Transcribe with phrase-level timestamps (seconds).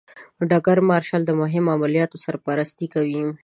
[0.49, 3.23] ډګر مارشال د مهمو عملیاتو سرپرستي کوي.